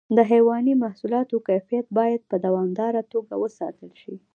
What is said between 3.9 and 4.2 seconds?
شي.